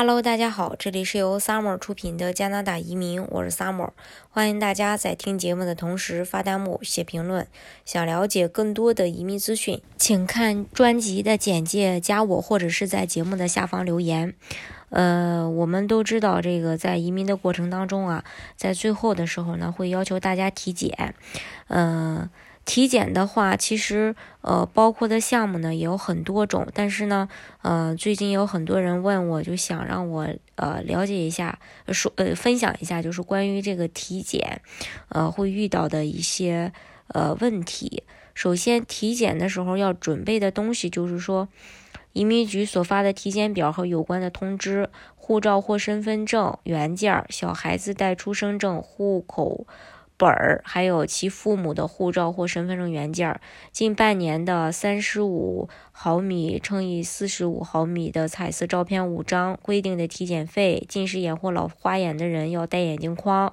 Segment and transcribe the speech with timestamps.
[0.00, 3.90] Hello，大家好，这里是由 Summer 出品的加拿大移民，我是 Summer，
[4.30, 7.48] 欢迎大家在听节目的同时发弹幕、写评论。
[7.84, 14.34] 想了解更多的移民资讯，请看专辑的简介，加我或者是在节目的下方留言。
[14.90, 18.24] 呃，我们都知道，这个在移民的过程当中啊，
[18.54, 21.16] 在最后的时候呢，会要求大家体检，
[21.66, 22.30] 嗯。
[22.68, 27.26] 体检的话，其实呃包括的项目呢也有很多种，但是呢，
[27.62, 31.58] 呃最近有很多人问我，就想让我呃了解一下，
[31.88, 34.60] 说呃分享一下，就是关于这个体检，
[35.08, 36.70] 呃会遇到的一些
[37.06, 38.02] 呃问题。
[38.34, 41.48] 首先，体检的时候要准备的东西就是说，
[42.12, 49.66] 移民局所发的体检表和有关的通知、护照或身份证原件、小孩子带出生证、户口。
[50.18, 53.40] 本儿，还有其父母的护照或身份证原件，
[53.70, 63.52] 近半年的三十五毫米乘以四十五毫米的彩色照片五张，规定的体检费，近视眼或老花眼的人要戴眼镜框，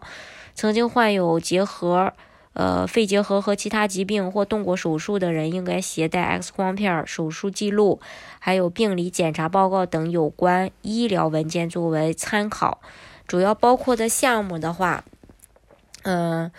[0.55, 2.13] 曾经患有结核、
[2.53, 8.01] 呃肺结核和其他疾病或动过手术的人应该携带 X 光片、手术记录，
[8.39, 12.81] 还有病理检查报告等有关医疗文件作为参考。
[13.27, 15.03] 主要包括的项目的话。
[16.07, 16.51] 嗯，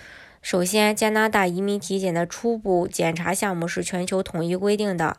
[0.42, 5.18] 首先，加拿大移民体检的初步检查项目是全球统一规定的，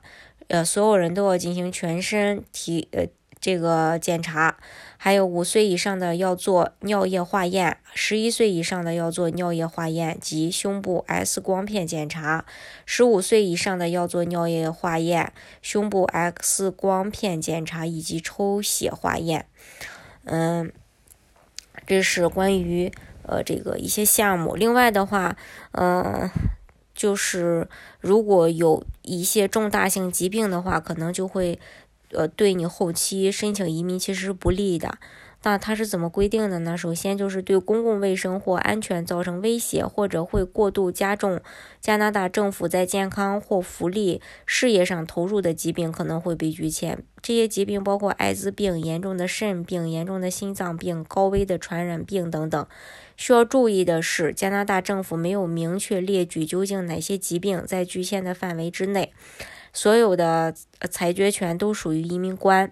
[0.49, 3.07] 呃，所有人都要进行全身体呃
[3.39, 4.57] 这个检查，
[4.97, 12.43] 还有五岁以上的要做尿液化验，十一岁以上的要做尿液化验及胸部 X 光片检查，
[12.85, 19.45] 十五岁以上的要做尿液化验、胸部 X 光片检查以及抽血化验。
[20.25, 20.69] 嗯，
[21.85, 22.91] 这是关于。
[23.27, 25.35] 呃，这个一些项目，另外的话，
[25.73, 26.29] 嗯，
[26.95, 27.67] 就是
[27.99, 31.59] 如果有一些重大性疾病的话，可能就会，
[32.11, 34.97] 呃，对你后期申请移民其实是不利的。
[35.43, 36.75] 那它是怎么规定的呢？
[36.75, 41.39] 首先就是对公共卫生或安全造成威胁，或者会过度加重
[41.79, 47.03] 加拿大政府在健康或福利事业上投入的疾病，可能会被拒签。
[47.21, 52.67] 这些疾病包括艾滋病、严重的肾病、严重的心脏病、高危的传染病等等。
[53.17, 59.11] 需要注意的是，加拿大政府没有明确列举究竟哪些疾病在局限的范围之内。
[59.73, 60.53] 所有的
[60.89, 62.71] 裁决权都属于移民官。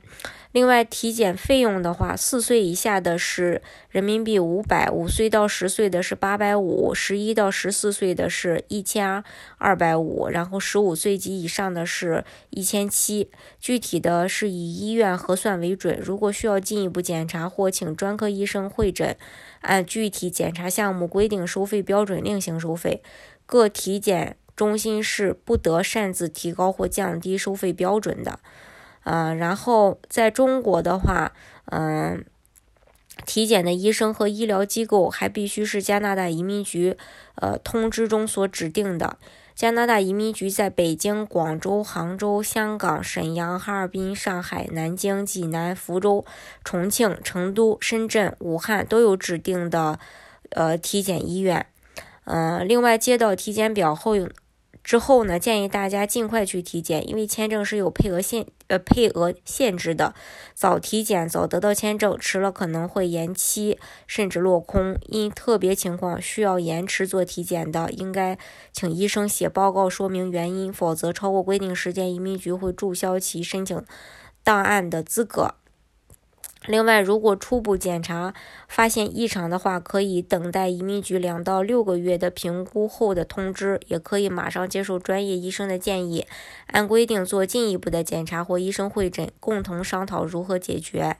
[0.51, 9.21] 另外，体检费用的话，四岁以下的是人民币五百，五岁到十岁的是八百五，十一到十四岁的是一千
[9.57, 13.29] 二百五，然后十五岁及以上的是一千七。
[13.59, 15.99] 具体的是以医院核算为准。
[16.01, 19.17] 如果需要进一步检查或请专科医生会诊，
[19.59, 23.03] 按具体检查项目规定收费标准另行收费。
[23.45, 24.37] 各体检。
[24.55, 28.39] 中心是不得擅自提高或降低收费标准的，
[29.03, 31.33] 嗯，然后在中国的话，
[31.65, 32.23] 嗯，
[33.25, 36.95] 体检的医生和医疗机构还必须是加拿大移民局
[37.35, 39.17] 呃通知中所指定的。
[39.53, 46.25] 加拿大移民局在北京、广州、杭州、香港、沈阳、哈尔滨、上海、南京、济南、福州、
[46.63, 49.99] 重庆、成都、深圳、武汉都有指定的
[50.51, 51.65] 呃体检医院。
[52.25, 54.13] 嗯，另外接到体检表后。
[54.85, 60.13] 之后呢，建议大家尽快去体检，因为签证是有配额限呃配额限制的。
[60.53, 64.95] 早体检早得到签证，迟了可能会延期甚至落空。
[65.07, 68.37] 因特别情况需要延迟做体检的，应该
[68.71, 73.83] 请医生写报告说明原因，否则超过规定时间，移民局会注销其申请
[74.43, 75.55] 档案的资格。
[76.67, 78.33] 另外，如果初步检查
[78.67, 86.25] 发现异常的话，可以等待移民局两到六个月的评估后的通知，也可以马上接受专业医生的建议，
[86.67, 91.17] 按规定做进一步的检查或医生会诊，共同商讨如何解决。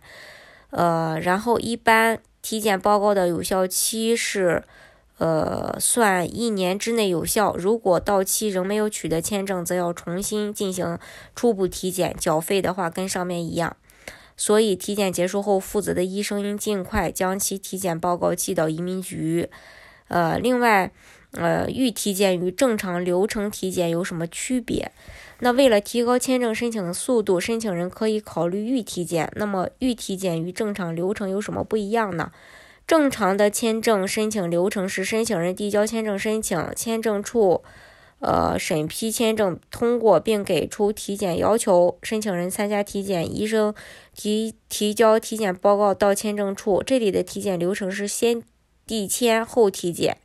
[0.72, 4.64] 呃，然后一般体检报告的有效期是，
[5.20, 7.56] 呃，算一年之内有效。
[7.56, 10.98] 如果到期仍没有取得签证，则要重新进行
[11.36, 13.78] 初步体检，缴费的话跟上面一样。
[14.38, 19.50] 所以，体检结束后，负责的医生应尽快将其体检报告寄到移民局。
[20.10, 20.92] 呃，另外，
[21.32, 24.92] 呃，预体检与正常流程体检有什么区别？
[25.40, 29.32] 那为了提高签证申请的速度，申请人可以考虑预体检。
[29.36, 32.32] 那么，预体检与正常流程有什么不一样呢？
[32.88, 37.64] 正常的签证申请流程是申请人递交签证申请，签证处。
[38.26, 43.76] 呃，审批签证通过并给出体检要求，申请人参加体检，医生
[44.16, 46.82] 提提交体检报告到签证处。
[46.84, 48.42] 这里的体检流程是先
[48.88, 50.18] 递签后体检，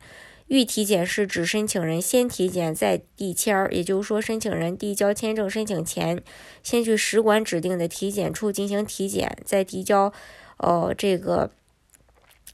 [0.47, 6.23] 预体检是指申请人先体检再递签儿，也就是说，申请人递交签证申请前，
[6.63, 10.11] 先去使馆指定的体检处进行体检，再递交，
[10.57, 11.51] 呃，这个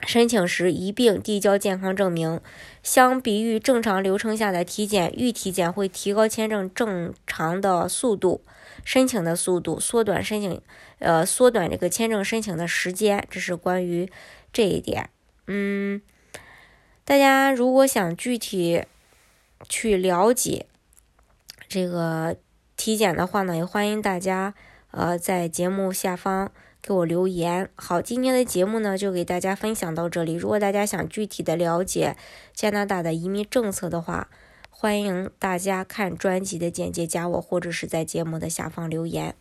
[0.05, 2.41] 申请时一并递交健康证明。
[2.83, 8.43] 相比于正常流程下的体检，预体检会提高签证正常的速度，
[8.85, 10.61] 申请的速度，缩短申请，
[10.99, 13.27] 呃，缩短这个签证申请的时间。
[13.31, 14.11] 这是关于
[14.53, 15.11] 这一点，
[15.47, 16.03] 嗯。
[17.05, 18.83] 大家如果想具体
[19.69, 20.67] 去了解
[21.69, 22.37] 这个
[22.77, 24.55] 体检的话呢，也欢迎大家
[24.91, 26.51] 呃在节目下方
[26.87, 27.69] 给我留言。
[27.75, 30.35] 好，今天的节目呢就给大家分享到这里。
[30.35, 32.17] 如果大家想具体的了解
[32.55, 34.29] 加拿大的移民政策的话，
[34.71, 39.35] 欢迎大家看专辑的简介，加我或者是在节目的下方留言。